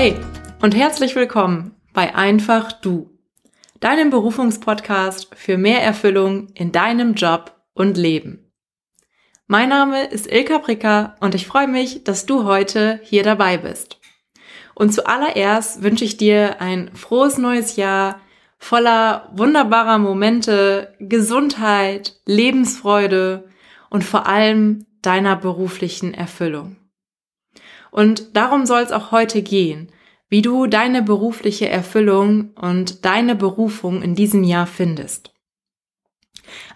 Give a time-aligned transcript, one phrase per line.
[0.00, 0.14] Hey
[0.62, 3.18] und herzlich willkommen bei Einfach Du,
[3.80, 8.52] deinem Berufungspodcast für mehr Erfüllung in deinem Job und Leben.
[9.48, 13.98] Mein Name ist Ilka Bricker und ich freue mich, dass du heute hier dabei bist.
[14.76, 18.20] Und zuallererst wünsche ich dir ein frohes neues Jahr
[18.56, 23.48] voller wunderbarer Momente, Gesundheit, Lebensfreude
[23.90, 26.76] und vor allem deiner beruflichen Erfüllung.
[27.98, 29.90] Und darum soll es auch heute gehen,
[30.28, 35.34] wie du deine berufliche Erfüllung und deine Berufung in diesem Jahr findest.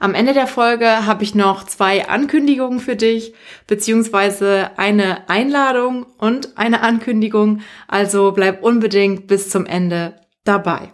[0.00, 3.34] Am Ende der Folge habe ich noch zwei Ankündigungen für dich,
[3.68, 10.92] beziehungsweise eine Einladung und eine Ankündigung, also bleib unbedingt bis zum Ende dabei.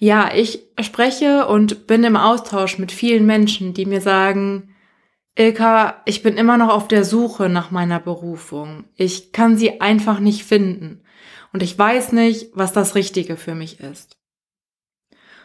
[0.00, 4.74] Ja, ich spreche und bin im Austausch mit vielen Menschen, die mir sagen,
[5.40, 8.84] Ilka, ich bin immer noch auf der Suche nach meiner Berufung.
[8.96, 11.00] Ich kann sie einfach nicht finden.
[11.54, 14.18] Und ich weiß nicht, was das Richtige für mich ist.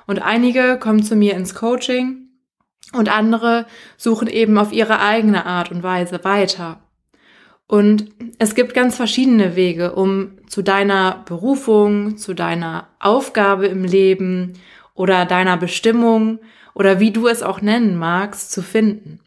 [0.06, 2.28] Und einige kommen zu mir ins Coaching
[2.92, 6.82] und andere suchen eben auf ihre eigene Art und Weise weiter.
[7.66, 14.60] Und es gibt ganz verschiedene Wege, um zu deiner Berufung, zu deiner Aufgabe im Leben
[14.94, 16.40] oder deiner Bestimmung
[16.74, 19.22] oder wie du es auch nennen magst, zu finden.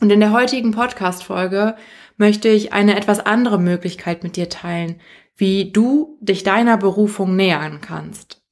[0.00, 1.76] Und in der heutigen Podcast-Folge
[2.16, 5.00] möchte ich eine etwas andere Möglichkeit mit dir teilen,
[5.36, 8.42] wie du dich deiner Berufung nähern kannst.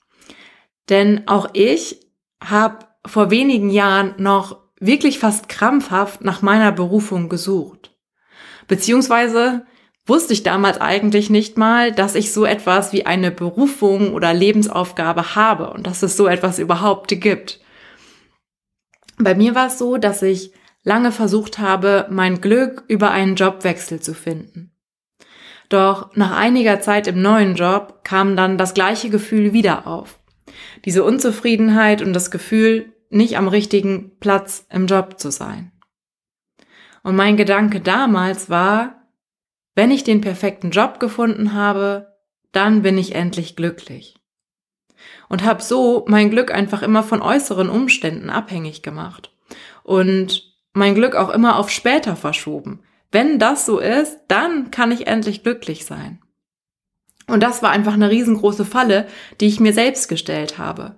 [0.89, 2.01] Denn auch ich
[2.43, 7.97] habe vor wenigen Jahren noch wirklich fast krampfhaft nach meiner Berufung gesucht.
[8.69, 9.67] Beziehungsweise
[10.07, 15.35] wusste ich damals eigentlich nicht mal, dass ich so etwas wie eine Berufung oder Lebensaufgabe
[15.35, 17.61] habe und dass es so etwas überhaupt gibt.
[19.19, 24.01] Bei mir war es so, dass ich lange versucht habe, mein Glück über einen Jobwechsel
[24.01, 24.73] zu finden.
[25.69, 30.19] Doch nach einiger Zeit im neuen Job kam dann das gleiche Gefühl wieder auf.
[30.85, 35.73] Diese Unzufriedenheit und das Gefühl, nicht am richtigen Platz im Job zu sein.
[37.03, 38.99] Und mein Gedanke damals war,
[39.75, 42.19] wenn ich den perfekten Job gefunden habe,
[42.53, 44.17] dann bin ich endlich glücklich.
[45.29, 49.33] Und habe so mein Glück einfach immer von äußeren Umständen abhängig gemacht.
[49.85, 52.81] Und mein Glück auch immer auf später verschoben.
[53.11, 56.21] Wenn das so ist, dann kann ich endlich glücklich sein.
[57.27, 59.07] Und das war einfach eine riesengroße Falle,
[59.41, 60.97] die ich mir selbst gestellt habe.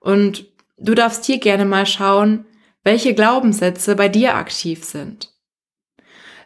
[0.00, 0.46] Und
[0.78, 2.44] du darfst hier gerne mal schauen,
[2.82, 5.32] welche Glaubenssätze bei dir aktiv sind.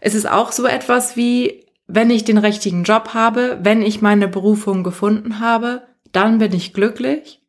[0.00, 4.28] Es ist auch so etwas wie, wenn ich den richtigen Job habe, wenn ich meine
[4.28, 7.42] Berufung gefunden habe, dann bin ich glücklich?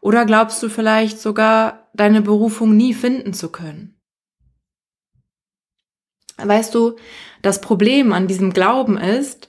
[0.00, 4.00] Oder glaubst du vielleicht sogar, deine Berufung nie finden zu können?
[6.38, 6.96] Weißt du,
[7.42, 9.48] das Problem an diesem Glauben ist,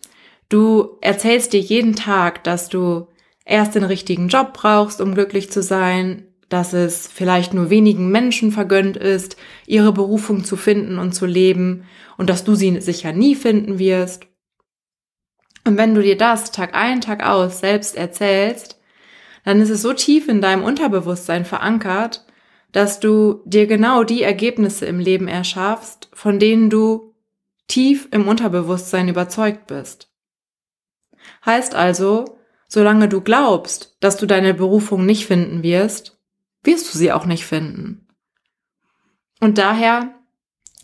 [0.50, 3.08] du erzählst dir jeden Tag, dass du
[3.46, 8.52] erst den richtigen Job brauchst, um glücklich zu sein, dass es vielleicht nur wenigen Menschen
[8.52, 11.86] vergönnt ist, ihre Berufung zu finden und zu leben
[12.18, 14.28] und dass du sie sicher nie finden wirst.
[15.66, 18.81] Und wenn du dir das Tag ein, Tag aus selbst erzählst,
[19.44, 22.26] dann ist es so tief in deinem Unterbewusstsein verankert,
[22.72, 27.14] dass du dir genau die Ergebnisse im Leben erschaffst, von denen du
[27.68, 30.10] tief im Unterbewusstsein überzeugt bist.
[31.46, 32.38] Heißt also,
[32.68, 36.18] solange du glaubst, dass du deine Berufung nicht finden wirst,
[36.64, 38.08] wirst du sie auch nicht finden.
[39.40, 40.14] Und daher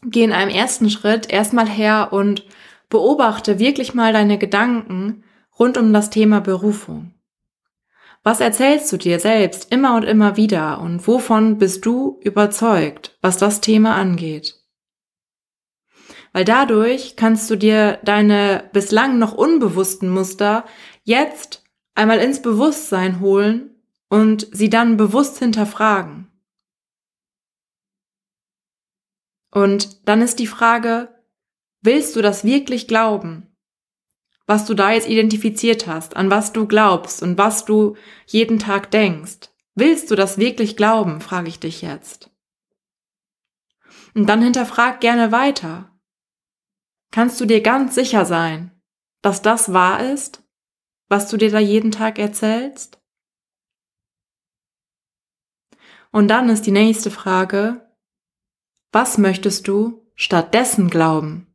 [0.03, 2.45] geh in einem ersten Schritt erstmal her und
[2.89, 5.23] beobachte wirklich mal deine Gedanken
[5.57, 7.13] rund um das Thema Berufung.
[8.27, 13.37] Was erzählst du dir selbst immer und immer wieder und wovon bist du überzeugt, was
[13.37, 14.61] das Thema angeht?
[16.33, 20.65] Weil dadurch kannst du dir deine bislang noch unbewussten Muster
[21.05, 21.63] jetzt
[21.95, 26.27] einmal ins Bewusstsein holen und sie dann bewusst hinterfragen.
[29.51, 31.15] Und dann ist die Frage,
[31.79, 33.46] willst du das wirklich glauben?
[34.47, 37.95] Was du da jetzt identifiziert hast, an was du glaubst und was du
[38.25, 39.49] jeden Tag denkst.
[39.75, 42.31] Willst du das wirklich glauben, frage ich dich jetzt.
[44.15, 45.91] Und dann hinterfrag gerne weiter.
[47.11, 48.71] Kannst du dir ganz sicher sein,
[49.21, 50.43] dass das wahr ist,
[51.09, 52.99] was du dir da jeden Tag erzählst?
[56.11, 57.93] Und dann ist die nächste Frage,
[58.91, 61.46] was möchtest du stattdessen glauben?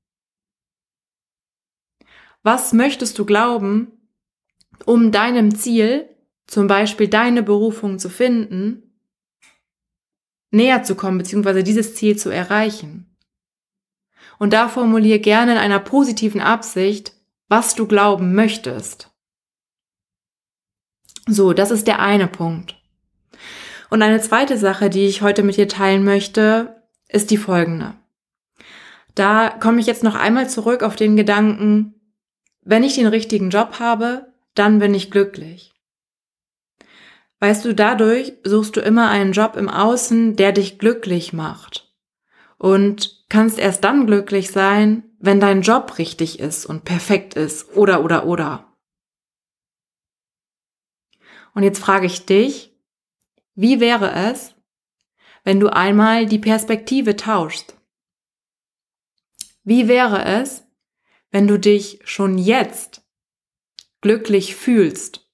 [2.42, 3.92] Was möchtest du glauben,
[4.84, 6.08] um deinem Ziel,
[6.46, 8.82] zum Beispiel deine Berufung zu finden,
[10.50, 13.06] näher zu kommen, beziehungsweise dieses Ziel zu erreichen?
[14.38, 17.12] Und da formulier gerne in einer positiven Absicht,
[17.48, 19.10] was du glauben möchtest.
[21.28, 22.76] So, das ist der eine Punkt.
[23.90, 27.94] Und eine zweite Sache, die ich heute mit dir teilen möchte, ist die folgende.
[29.14, 31.94] Da komme ich jetzt noch einmal zurück auf den Gedanken,
[32.62, 35.72] wenn ich den richtigen Job habe, dann bin ich glücklich.
[37.40, 41.92] Weißt du, dadurch suchst du immer einen Job im Außen, der dich glücklich macht.
[42.56, 47.76] Und kannst erst dann glücklich sein, wenn dein Job richtig ist und perfekt ist.
[47.76, 48.72] Oder, oder, oder.
[51.54, 52.72] Und jetzt frage ich dich,
[53.54, 54.54] wie wäre es,
[55.42, 57.76] wenn du einmal die Perspektive tauschst?
[59.64, 60.61] Wie wäre es,
[61.32, 63.02] wenn du dich schon jetzt
[64.00, 65.28] glücklich fühlst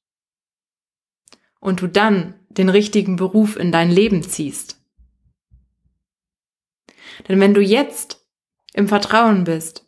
[1.60, 4.80] und du dann den richtigen Beruf in dein Leben ziehst?
[7.28, 8.24] Denn wenn du jetzt
[8.72, 9.86] im Vertrauen bist,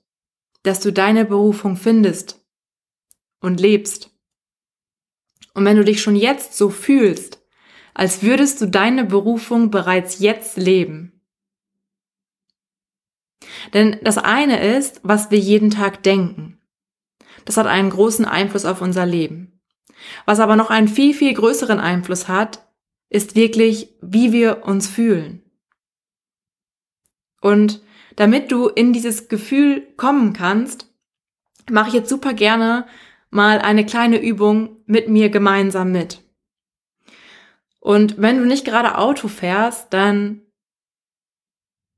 [0.62, 2.45] dass du deine Berufung findest
[3.41, 4.11] und lebst,
[5.55, 7.43] und wenn du dich schon jetzt so fühlst,
[7.95, 11.19] als würdest du deine Berufung bereits jetzt leben,
[13.75, 16.59] denn das eine ist, was wir jeden Tag denken.
[17.45, 19.61] Das hat einen großen Einfluss auf unser Leben.
[20.25, 22.67] Was aber noch einen viel, viel größeren Einfluss hat,
[23.09, 25.43] ist wirklich, wie wir uns fühlen.
[27.41, 27.83] Und
[28.17, 30.87] damit du in dieses Gefühl kommen kannst,
[31.71, 32.87] mache ich jetzt super gerne
[33.31, 36.23] mal eine kleine Übung mit mir gemeinsam mit.
[37.79, 40.43] Und wenn du nicht gerade Auto fährst, dann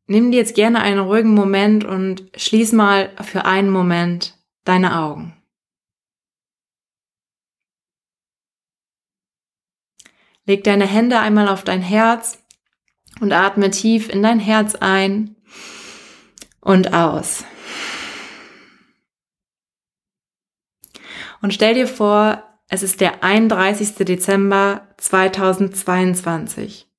[0.06, 5.36] Nimm dir jetzt gerne einen ruhigen Moment und schließ mal für einen Moment deine Augen.
[10.44, 12.42] Leg deine Hände einmal auf dein Herz
[13.20, 15.36] und atme tief in dein Herz ein
[16.60, 17.44] und aus.
[21.42, 23.94] Und stell dir vor, es ist der 31.
[23.96, 26.91] Dezember 2022.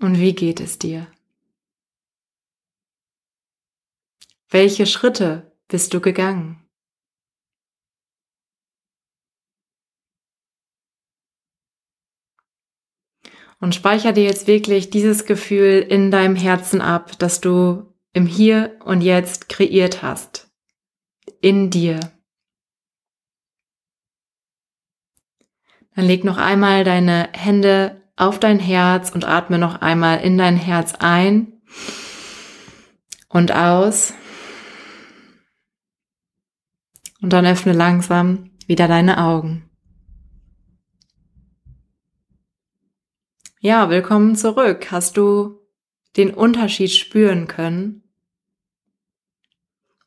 [0.00, 1.12] Und wie geht es dir?
[4.48, 6.62] Welche Schritte bist du gegangen?
[13.60, 18.78] Und speicher dir jetzt wirklich dieses Gefühl in deinem Herzen ab, das du im Hier
[18.84, 20.50] und Jetzt kreiert hast.
[21.42, 22.00] In dir.
[25.94, 30.56] Dann leg noch einmal deine Hände auf dein Herz und atme noch einmal in dein
[30.56, 31.60] Herz ein
[33.28, 34.14] und aus.
[37.20, 39.68] Und dann öffne langsam wieder deine Augen.
[43.60, 44.90] Ja, willkommen zurück.
[44.90, 45.60] Hast du
[46.16, 48.02] den Unterschied spüren können?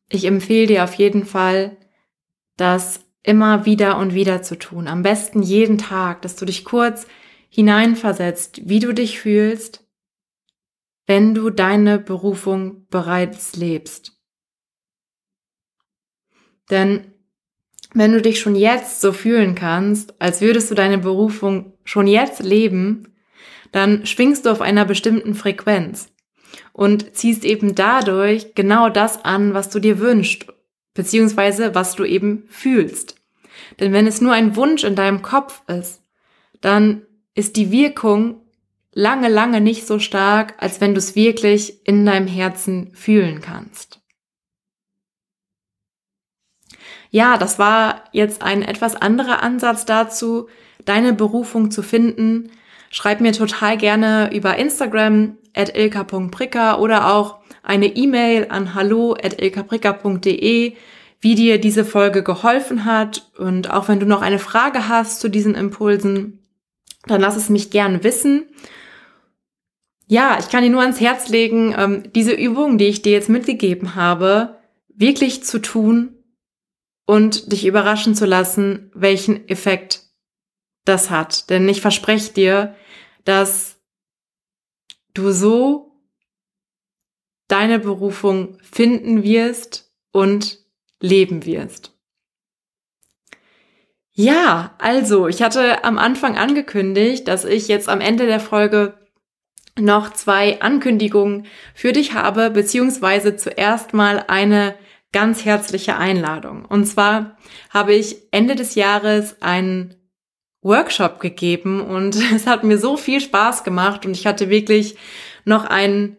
[0.10, 1.78] Ich empfehle dir auf jeden Fall,
[2.58, 4.88] das immer wieder und wieder zu tun.
[4.88, 7.08] Am besten jeden Tag, dass du dich kurz
[7.50, 9.88] hineinversetzt, wie du dich fühlst,
[11.06, 14.23] wenn du deine Berufung bereits lebst.
[16.74, 17.02] Denn
[17.94, 22.42] wenn du dich schon jetzt so fühlen kannst, als würdest du deine Berufung schon jetzt
[22.42, 23.14] leben,
[23.72, 26.08] dann schwingst du auf einer bestimmten Frequenz
[26.72, 30.48] und ziehst eben dadurch genau das an, was du dir wünschst,
[30.96, 33.18] beziehungsweise was du eben fühlst.
[33.80, 36.02] Denn wenn es nur ein Wunsch in deinem Kopf ist,
[36.60, 37.04] dann
[37.36, 38.42] ist die Wirkung
[38.94, 44.03] lange, lange nicht so stark, als wenn du es wirklich in deinem Herzen fühlen kannst.
[47.14, 50.48] Ja, das war jetzt ein etwas anderer Ansatz dazu,
[50.84, 52.50] deine Berufung zu finden.
[52.90, 59.40] Schreib mir total gerne über Instagram at ilka.pricker oder auch eine E-Mail an hallo at
[59.40, 60.74] ilkapricker.de,
[61.22, 63.30] wie dir diese Folge geholfen hat.
[63.38, 66.40] Und auch wenn du noch eine Frage hast zu diesen Impulsen,
[67.06, 68.48] dann lass es mich gern wissen.
[70.08, 73.30] Ja, ich kann dir nur ans Herz legen, ähm, diese Übung, die ich dir jetzt
[73.30, 76.13] mitgegeben habe, wirklich zu tun
[77.06, 80.04] und dich überraschen zu lassen, welchen Effekt
[80.86, 81.50] das hat.
[81.50, 82.76] Denn ich verspreche dir,
[83.26, 83.82] dass
[85.14, 85.92] du so
[87.48, 90.60] deine Berufung finden wirst und
[91.00, 91.92] leben wirst.
[94.16, 98.98] Ja, also, ich hatte am Anfang angekündigt, dass ich jetzt am Ende der Folge
[99.78, 104.76] noch zwei Ankündigungen für dich habe, beziehungsweise zuerst mal eine
[105.14, 106.66] ganz herzliche Einladung.
[106.66, 107.38] Und zwar
[107.70, 109.96] habe ich Ende des Jahres einen
[110.62, 114.98] Workshop gegeben und es hat mir so viel Spaß gemacht und ich hatte wirklich
[115.46, 116.18] noch einen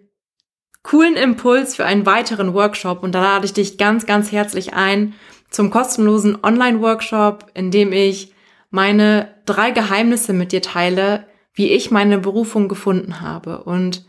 [0.82, 5.14] coolen Impuls für einen weiteren Workshop und da lade ich dich ganz, ganz herzlich ein
[5.50, 8.32] zum kostenlosen Online-Workshop, in dem ich
[8.70, 13.62] meine drei Geheimnisse mit dir teile, wie ich meine Berufung gefunden habe.
[13.62, 14.04] Und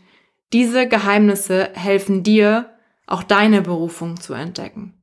[0.52, 2.75] diese Geheimnisse helfen dir,
[3.06, 4.94] auch deine Berufung zu entdecken.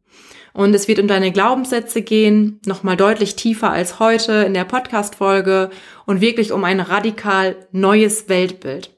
[0.53, 5.71] Und es wird um deine Glaubenssätze gehen, nochmal deutlich tiefer als heute in der Podcast-Folge
[6.05, 8.91] und wirklich um ein radikal neues Weltbild.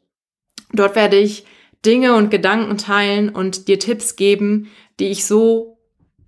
[0.74, 1.46] Dort werde ich
[1.86, 4.70] Dinge und Gedanken teilen und dir Tipps geben,
[5.00, 5.78] die ich so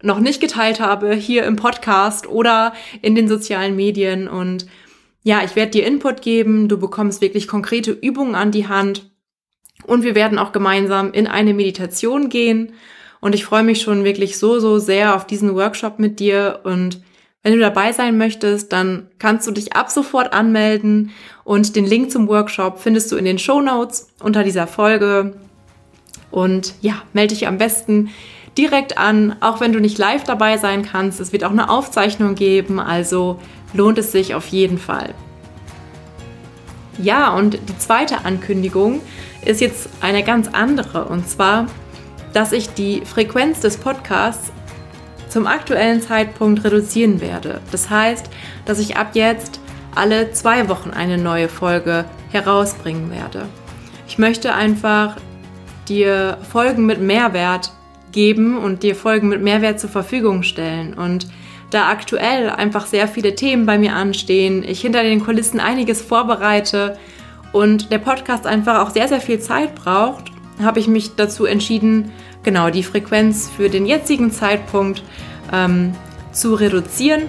[0.01, 4.27] noch nicht geteilt habe hier im Podcast oder in den sozialen Medien.
[4.29, 4.67] Und
[5.23, 9.11] ja, ich werde dir Input geben, du bekommst wirklich konkrete Übungen an die Hand
[9.85, 12.73] und wir werden auch gemeinsam in eine Meditation gehen.
[13.19, 16.59] Und ich freue mich schon wirklich so, so sehr auf diesen Workshop mit dir.
[16.63, 17.01] Und
[17.43, 21.11] wenn du dabei sein möchtest, dann kannst du dich ab sofort anmelden.
[21.43, 25.37] Und den Link zum Workshop findest du in den Show Notes unter dieser Folge.
[26.31, 28.09] Und ja, melde dich am besten
[28.57, 31.19] direkt an, auch wenn du nicht live dabei sein kannst.
[31.19, 33.39] Es wird auch eine Aufzeichnung geben, also
[33.73, 35.13] lohnt es sich auf jeden Fall.
[37.01, 39.01] Ja, und die zweite Ankündigung
[39.47, 41.05] ist jetzt eine ganz andere.
[41.05, 41.67] Und zwar,
[42.33, 44.51] dass ich die Frequenz des Podcasts
[45.29, 47.61] zum aktuellen Zeitpunkt reduzieren werde.
[47.71, 48.29] Das heißt,
[48.65, 49.59] dass ich ab jetzt
[49.95, 53.45] alle zwei Wochen eine neue Folge herausbringen werde.
[54.07, 55.17] Ich möchte einfach
[55.87, 57.71] dir Folgen mit Mehrwert
[58.11, 60.93] geben und dir Folgen mit Mehrwert zur Verfügung stellen.
[60.93, 61.27] Und
[61.69, 66.97] da aktuell einfach sehr viele Themen bei mir anstehen, ich hinter den Kulissen einiges vorbereite
[67.53, 70.25] und der Podcast einfach auch sehr, sehr viel Zeit braucht,
[70.61, 72.11] habe ich mich dazu entschieden,
[72.43, 75.03] genau die Frequenz für den jetzigen Zeitpunkt
[75.53, 75.93] ähm,
[76.31, 77.23] zu reduzieren.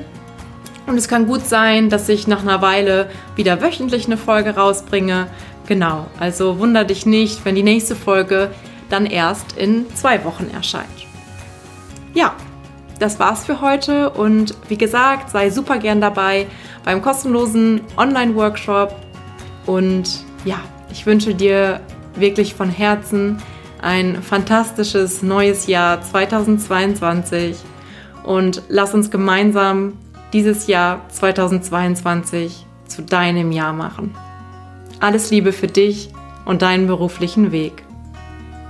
[0.87, 5.27] Und es kann gut sein, dass ich nach einer Weile wieder wöchentlich eine Folge rausbringe.
[5.67, 8.51] Genau, also wunder dich nicht, wenn die nächste Folge
[8.89, 10.87] dann erst in zwei Wochen erscheint.
[12.15, 12.35] Ja,
[12.99, 16.47] das war's für heute und wie gesagt, sei super gern dabei
[16.85, 18.95] beim kostenlosen Online-Workshop
[19.69, 20.57] und ja,
[20.91, 21.81] ich wünsche dir
[22.17, 23.37] wirklich von Herzen
[23.81, 27.57] ein fantastisches neues Jahr 2022
[28.25, 29.93] und lass uns gemeinsam
[30.33, 34.15] dieses Jahr 2022 zu deinem Jahr machen.
[35.01, 36.11] Alles Liebe für dich
[36.47, 37.85] und deinen beruflichen Weg.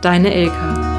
[0.02, 0.97] Deine Ilka.